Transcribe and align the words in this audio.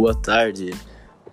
Boa 0.00 0.14
tarde. 0.14 0.72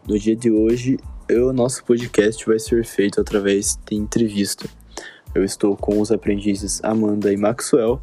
No 0.05 0.19
dia 0.19 0.35
de 0.35 0.51
hoje, 0.51 0.99
o 1.31 1.53
nosso 1.53 1.85
podcast 1.85 2.45
vai 2.45 2.59
ser 2.59 2.83
feito 2.83 3.21
através 3.21 3.79
de 3.89 3.95
entrevista. 3.95 4.67
Eu 5.33 5.45
estou 5.45 5.77
com 5.77 6.01
os 6.01 6.11
aprendizes 6.11 6.83
Amanda 6.83 7.31
e 7.31 7.37
Maxwell, 7.37 8.01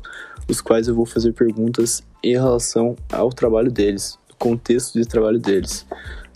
os 0.49 0.63
quais 0.63 0.89
eu 0.89 0.95
vou 0.95 1.05
fazer 1.05 1.35
perguntas 1.35 2.03
em 2.23 2.33
relação 2.33 2.97
ao 3.13 3.29
trabalho 3.29 3.71
deles, 3.71 4.19
contexto 4.39 4.99
de 4.99 5.05
trabalho 5.07 5.39
deles. 5.39 5.87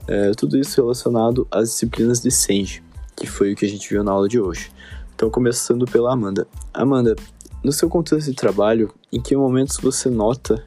É, 0.06 0.32
tudo 0.32 0.58
isso 0.58 0.78
relacionado 0.78 1.48
às 1.50 1.70
disciplinas 1.70 2.20
de 2.20 2.30
Senge, 2.30 2.82
que 3.16 3.26
foi 3.26 3.54
o 3.54 3.56
que 3.56 3.64
a 3.64 3.68
gente 3.68 3.88
viu 3.88 4.04
na 4.04 4.12
aula 4.12 4.28
de 4.28 4.38
hoje. 4.38 4.70
Então, 5.14 5.30
começando 5.30 5.86
pela 5.86 6.12
Amanda. 6.12 6.46
Amanda, 6.74 7.16
no 7.64 7.72
seu 7.72 7.88
contexto 7.88 8.28
de 8.28 8.36
trabalho, 8.36 8.92
em 9.10 9.22
que 9.22 9.34
momentos 9.34 9.78
você 9.78 10.10
nota 10.10 10.62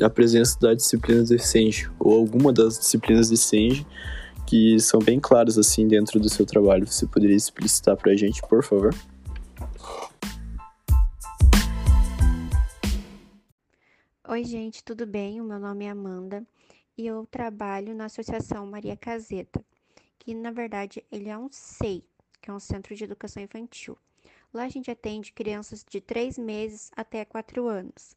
a 0.00 0.10
presença 0.10 0.58
da 0.60 0.74
disciplina 0.74 1.24
de 1.24 1.38
Senge 1.38 1.90
ou 1.98 2.14
alguma 2.14 2.52
das 2.52 2.78
disciplinas 2.78 3.28
de 3.28 3.36
Senge 3.36 3.86
que 4.46 4.78
são 4.80 5.00
bem 5.00 5.20
claras 5.20 5.58
assim 5.58 5.86
dentro 5.86 6.18
do 6.18 6.28
seu 6.28 6.46
trabalho? 6.46 6.86
Você 6.86 7.06
poderia 7.06 7.36
explicitar 7.36 7.96
para 7.96 8.12
a 8.12 8.16
gente, 8.16 8.40
por 8.42 8.64
favor? 8.64 8.94
Oi, 14.28 14.44
gente, 14.44 14.84
tudo 14.84 15.06
bem? 15.06 15.40
O 15.40 15.44
meu 15.44 15.58
nome 15.58 15.86
é 15.86 15.90
Amanda 15.90 16.46
e 16.96 17.06
eu 17.06 17.26
trabalho 17.30 17.94
na 17.94 18.06
Associação 18.06 18.66
Maria 18.66 18.96
Caseta, 18.96 19.64
que 20.18 20.34
na 20.34 20.50
verdade 20.50 21.02
ele 21.10 21.28
é 21.28 21.38
um 21.38 21.48
SEI, 21.50 22.04
que 22.40 22.50
é 22.50 22.52
um 22.52 22.60
Centro 22.60 22.94
de 22.94 23.04
Educação 23.04 23.42
Infantil. 23.42 23.96
Lá 24.52 24.64
a 24.64 24.68
gente 24.68 24.90
atende 24.90 25.32
crianças 25.32 25.84
de 25.88 26.00
3 26.00 26.38
meses 26.38 26.90
até 26.96 27.24
4 27.24 27.68
anos. 27.68 28.16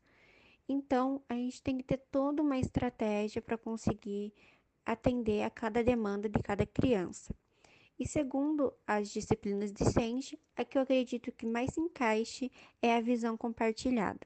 Então, 0.72 1.22
a 1.28 1.34
gente 1.34 1.62
tem 1.62 1.78
que 1.78 1.84
ter 1.84 1.98
toda 1.98 2.42
uma 2.42 2.58
estratégia 2.58 3.42
para 3.42 3.58
conseguir 3.58 4.34
atender 4.86 5.44
a 5.44 5.50
cada 5.50 5.84
demanda 5.84 6.30
de 6.30 6.42
cada 6.42 6.66
criança. 6.66 7.36
E 8.00 8.08
segundo 8.08 8.74
as 8.88 9.10
disciplinas 9.10 9.74
de 9.74 9.84
Senge, 9.92 10.40
a 10.56 10.64
que 10.64 10.78
eu 10.78 10.82
acredito 10.82 11.30
que 11.34 11.46
mais 11.46 11.78
encaixe 11.78 12.50
é 12.82 12.96
a 12.96 13.02
visão 13.02 13.36
compartilhada. 13.36 14.22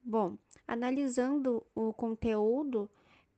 Bom, 0.00 0.38
analisando 0.64 1.66
o 1.74 1.92
conteúdo, 1.92 2.88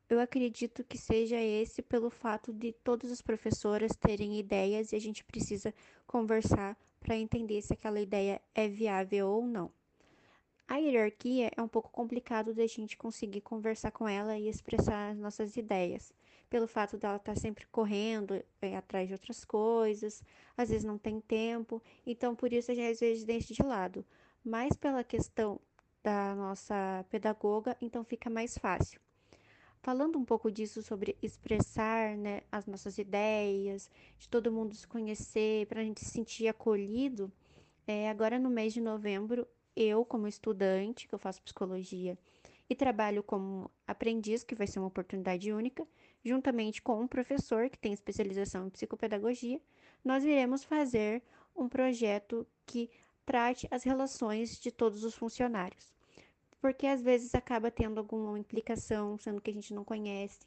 eu 0.06 0.20
acredito 0.20 0.84
que 0.84 0.98
seja 0.98 1.40
esse 1.40 1.80
pelo 1.80 2.10
fato 2.10 2.52
de 2.52 2.70
todas 2.84 3.10
as 3.10 3.22
professoras 3.22 3.96
terem 3.96 4.38
ideias 4.38 4.92
e 4.92 4.96
a 4.96 5.00
gente 5.00 5.24
precisa 5.24 5.72
conversar 6.06 6.76
para 7.00 7.16
entender 7.16 7.62
se 7.62 7.72
aquela 7.72 7.98
ideia 7.98 8.42
é 8.54 8.68
viável 8.68 9.30
ou 9.30 9.46
não. 9.46 9.79
A 10.70 10.76
hierarquia 10.76 11.50
é 11.56 11.60
um 11.60 11.66
pouco 11.66 11.90
complicado 11.90 12.54
da 12.54 12.64
gente 12.64 12.96
conseguir 12.96 13.40
conversar 13.40 13.90
com 13.90 14.08
ela 14.08 14.38
e 14.38 14.48
expressar 14.48 15.10
as 15.10 15.18
nossas 15.18 15.56
ideias, 15.56 16.12
pelo 16.48 16.68
fato 16.68 16.96
dela 16.96 17.16
estar 17.16 17.34
tá 17.34 17.40
sempre 17.40 17.66
correndo 17.72 18.40
é, 18.62 18.76
atrás 18.76 19.08
de 19.08 19.12
outras 19.12 19.44
coisas, 19.44 20.22
às 20.56 20.68
vezes 20.68 20.84
não 20.84 20.96
tem 20.96 21.20
tempo, 21.20 21.82
então 22.06 22.36
por 22.36 22.52
isso 22.52 22.70
a 22.70 22.74
gente 22.76 22.92
às 22.92 23.00
vezes 23.00 23.24
deixa 23.24 23.52
de 23.52 23.64
lado. 23.64 24.06
Mas 24.44 24.76
pela 24.76 25.02
questão 25.02 25.60
da 26.04 26.36
nossa 26.36 27.04
pedagoga, 27.10 27.76
então 27.80 28.04
fica 28.04 28.30
mais 28.30 28.56
fácil. 28.56 29.00
Falando 29.82 30.20
um 30.20 30.24
pouco 30.24 30.52
disso 30.52 30.84
sobre 30.84 31.16
expressar 31.20 32.16
né, 32.16 32.42
as 32.52 32.66
nossas 32.66 32.96
ideias, 32.96 33.90
de 34.16 34.28
todo 34.28 34.52
mundo 34.52 34.76
se 34.76 34.86
conhecer, 34.86 35.66
para 35.66 35.80
a 35.80 35.84
gente 35.84 35.98
se 35.98 36.12
sentir 36.12 36.46
acolhido, 36.46 37.28
é, 37.88 38.08
agora 38.08 38.38
no 38.38 38.48
mês 38.48 38.72
de 38.72 38.80
novembro, 38.80 39.48
eu, 39.76 40.04
como 40.04 40.28
estudante, 40.28 41.06
que 41.06 41.14
eu 41.14 41.18
faço 41.18 41.42
psicologia 41.42 42.18
e 42.68 42.74
trabalho 42.74 43.22
como 43.22 43.70
aprendiz, 43.86 44.44
que 44.44 44.54
vai 44.54 44.66
ser 44.66 44.78
uma 44.78 44.88
oportunidade 44.88 45.52
única, 45.52 45.86
juntamente 46.24 46.80
com 46.80 47.00
um 47.00 47.06
professor 47.08 47.68
que 47.68 47.78
tem 47.78 47.92
especialização 47.92 48.66
em 48.66 48.70
psicopedagogia, 48.70 49.60
nós 50.04 50.24
iremos 50.24 50.62
fazer 50.62 51.22
um 51.56 51.68
projeto 51.68 52.46
que 52.64 52.88
trate 53.26 53.66
as 53.70 53.82
relações 53.82 54.58
de 54.58 54.70
todos 54.70 55.04
os 55.04 55.14
funcionários 55.14 55.92
porque 56.60 56.86
às 56.86 57.02
vezes 57.02 57.34
acaba 57.34 57.70
tendo 57.70 57.98
alguma 57.98 58.38
implicação, 58.38 59.16
sendo 59.18 59.40
que 59.40 59.50
a 59.50 59.54
gente 59.54 59.72
não 59.72 59.84
conhece, 59.84 60.40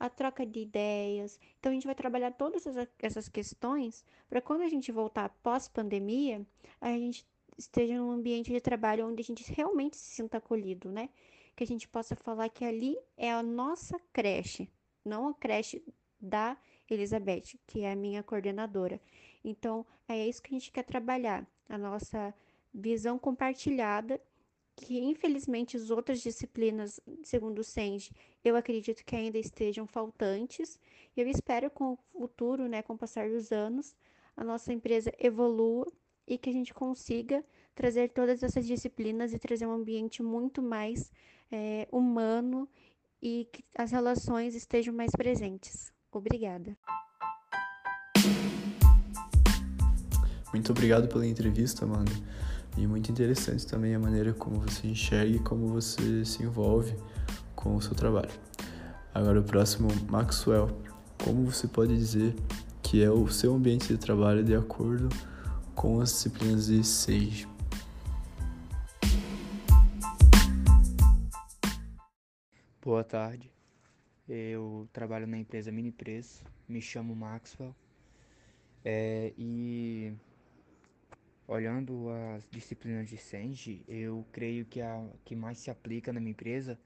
a 0.00 0.08
troca 0.08 0.46
de 0.46 0.60
ideias. 0.60 1.38
Então 1.58 1.70
a 1.70 1.74
gente 1.74 1.86
vai 1.86 1.94
trabalhar 1.94 2.32
todas 2.32 2.64
essas 2.98 3.28
questões 3.28 4.04
para 4.28 4.40
quando 4.40 4.62
a 4.62 4.68
gente 4.68 4.90
voltar 4.90 5.28
pós-pandemia, 5.42 6.46
a 6.80 6.88
gente 6.90 7.26
esteja 7.58 7.96
num 7.96 8.12
ambiente 8.12 8.52
de 8.52 8.60
trabalho 8.60 9.06
onde 9.06 9.20
a 9.20 9.24
gente 9.24 9.52
realmente 9.52 9.96
se 9.96 10.14
sinta 10.14 10.38
acolhido, 10.38 10.90
né? 10.90 11.10
Que 11.56 11.64
a 11.64 11.66
gente 11.66 11.88
possa 11.88 12.14
falar 12.14 12.48
que 12.48 12.64
ali 12.64 12.96
é 13.16 13.32
a 13.32 13.42
nossa 13.42 13.98
creche, 14.12 14.70
não 15.04 15.28
a 15.28 15.34
creche 15.34 15.82
da 16.20 16.56
Elizabeth, 16.88 17.58
que 17.66 17.80
é 17.80 17.92
a 17.92 17.96
minha 17.96 18.22
coordenadora. 18.22 19.00
Então, 19.44 19.84
é 20.08 20.26
isso 20.26 20.42
que 20.42 20.54
a 20.54 20.58
gente 20.58 20.70
quer 20.70 20.84
trabalhar, 20.84 21.46
a 21.68 21.76
nossa 21.76 22.32
visão 22.72 23.18
compartilhada 23.18 24.20
que 24.80 25.00
infelizmente 25.00 25.76
as 25.76 25.90
outras 25.90 26.20
disciplinas, 26.20 27.00
segundo 27.24 27.58
o 27.58 27.64
Senge, 27.64 28.12
eu 28.44 28.54
acredito 28.54 29.04
que 29.04 29.16
ainda 29.16 29.36
estejam 29.36 29.86
faltantes. 29.88 30.78
Eu 31.16 31.26
espero 31.26 31.68
com 31.68 31.94
o 31.94 31.96
futuro, 31.96 32.68
né, 32.68 32.80
com 32.80 32.92
o 32.92 32.98
passar 32.98 33.28
dos 33.28 33.50
anos, 33.50 33.96
a 34.36 34.44
nossa 34.44 34.72
empresa 34.72 35.12
evolua 35.18 35.90
e 36.28 36.36
que 36.36 36.50
a 36.50 36.52
gente 36.52 36.74
consiga 36.74 37.42
trazer 37.74 38.10
todas 38.10 38.42
essas 38.42 38.66
disciplinas 38.66 39.32
e 39.32 39.38
trazer 39.38 39.66
um 39.66 39.72
ambiente 39.72 40.22
muito 40.22 40.60
mais 40.60 41.10
é, 41.50 41.88
humano 41.90 42.68
e 43.22 43.48
que 43.50 43.64
as 43.76 43.90
relações 43.90 44.54
estejam 44.54 44.92
mais 44.92 45.10
presentes. 45.12 45.90
Obrigada. 46.12 46.76
Muito 50.52 50.70
obrigado 50.72 51.08
pela 51.08 51.26
entrevista, 51.26 51.84
Amanda. 51.84 52.12
E 52.76 52.86
muito 52.86 53.10
interessante 53.10 53.66
também 53.66 53.94
a 53.94 53.98
maneira 53.98 54.32
como 54.32 54.60
você 54.60 54.86
enxerga 54.86 55.36
e 55.36 55.38
como 55.38 55.68
você 55.68 56.24
se 56.24 56.42
envolve 56.42 56.94
com 57.54 57.74
o 57.74 57.82
seu 57.82 57.94
trabalho. 57.94 58.30
Agora 59.12 59.40
o 59.40 59.42
próximo, 59.42 59.88
Maxwell. 60.08 60.68
Como 61.22 61.44
você 61.44 61.66
pode 61.66 61.96
dizer 61.96 62.34
que 62.82 63.02
é 63.02 63.10
o 63.10 63.28
seu 63.28 63.54
ambiente 63.54 63.88
de 63.88 63.98
trabalho 63.98 64.44
de 64.44 64.54
acordo 64.54 65.08
com 65.78 66.00
as 66.00 66.10
disciplinas 66.10 66.66
de 66.66 66.82
SAGE? 66.82 67.46
Boa 72.82 73.04
tarde. 73.04 73.48
Eu 74.28 74.88
trabalho 74.92 75.28
na 75.28 75.38
empresa 75.38 75.70
Mini 75.70 75.92
Preço, 75.92 76.44
me 76.68 76.82
chamo 76.82 77.14
Maxwell. 77.14 77.72
É, 78.84 79.32
e 79.38 80.12
Olhando 81.46 82.10
as 82.10 82.46
disciplinas 82.50 83.08
de 83.08 83.16
Senji, 83.16 83.82
eu 83.88 84.26
creio 84.32 84.66
que 84.66 84.82
a 84.82 85.08
que 85.24 85.34
mais 85.34 85.58
se 85.58 85.70
aplica 85.70 86.12
na 86.12 86.20
minha 86.20 86.32
empresa 86.32 86.78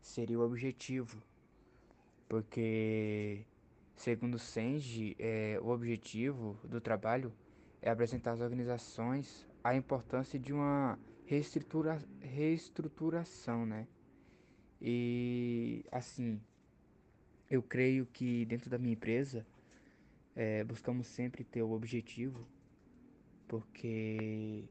seria 0.00 0.36
o 0.40 0.42
objetivo, 0.42 1.22
porque 2.28 3.44
segundo 3.94 4.40
Senji, 4.40 5.14
é, 5.20 5.56
o 5.62 5.68
objetivo 5.68 6.58
do 6.64 6.80
trabalho 6.80 7.32
é 7.82 7.90
apresentar 7.90 8.32
às 8.32 8.40
organizações 8.40 9.46
a 9.62 9.74
importância 9.74 10.38
de 10.38 10.52
uma 10.52 10.98
reestrutura, 11.26 11.98
reestruturação, 12.20 13.66
né? 13.66 13.86
E 14.80 15.84
assim, 15.90 16.40
eu 17.50 17.62
creio 17.62 18.06
que 18.06 18.44
dentro 18.46 18.70
da 18.70 18.78
minha 18.78 18.94
empresa 18.94 19.44
é, 20.34 20.64
buscamos 20.64 21.06
sempre 21.08 21.44
ter 21.44 21.62
o 21.62 21.72
objetivo 21.72 22.46
porque 23.48 24.64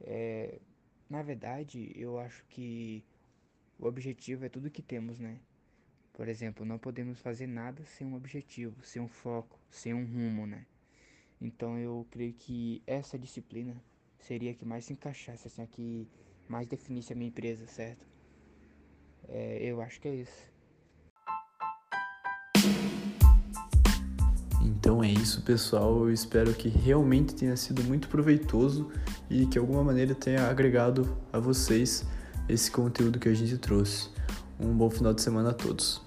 é, 0.00 0.60
na 1.08 1.22
verdade 1.22 1.90
eu 1.94 2.18
acho 2.18 2.44
que 2.46 3.02
o 3.78 3.86
objetivo 3.86 4.44
é 4.44 4.48
tudo 4.48 4.70
que 4.70 4.82
temos, 4.82 5.18
né? 5.18 5.40
Por 6.12 6.28
exemplo, 6.28 6.66
não 6.66 6.78
podemos 6.78 7.20
fazer 7.20 7.46
nada 7.46 7.84
sem 7.86 8.06
um 8.06 8.14
objetivo, 8.14 8.84
sem 8.84 9.00
um 9.00 9.08
foco, 9.08 9.58
sem 9.70 9.94
um 9.94 10.04
rumo, 10.04 10.46
né? 10.46 10.66
Então 11.42 11.76
eu 11.76 12.06
creio 12.08 12.32
que 12.32 12.80
essa 12.86 13.18
disciplina 13.18 13.74
seria 14.20 14.52
a 14.52 14.54
que 14.54 14.64
mais 14.64 14.84
se 14.84 14.92
encaixasse, 14.92 15.48
assim, 15.48 15.60
a 15.60 15.66
que 15.66 16.06
mais 16.48 16.68
definisse 16.68 17.12
a 17.12 17.16
minha 17.16 17.28
empresa, 17.28 17.66
certo? 17.66 18.06
É, 19.28 19.58
eu 19.60 19.82
acho 19.82 20.00
que 20.00 20.06
é 20.06 20.14
isso. 20.14 20.52
Então 24.62 25.02
é 25.02 25.10
isso, 25.10 25.42
pessoal. 25.42 26.04
Eu 26.04 26.12
espero 26.12 26.54
que 26.54 26.68
realmente 26.68 27.34
tenha 27.34 27.56
sido 27.56 27.82
muito 27.82 28.08
proveitoso 28.08 28.92
e 29.28 29.44
que 29.46 29.52
de 29.52 29.58
alguma 29.58 29.82
maneira 29.82 30.14
tenha 30.14 30.48
agregado 30.48 31.16
a 31.32 31.40
vocês 31.40 32.06
esse 32.48 32.70
conteúdo 32.70 33.18
que 33.18 33.28
a 33.28 33.34
gente 33.34 33.58
trouxe. 33.58 34.10
Um 34.60 34.76
bom 34.76 34.88
final 34.88 35.12
de 35.12 35.22
semana 35.22 35.50
a 35.50 35.54
todos. 35.54 36.00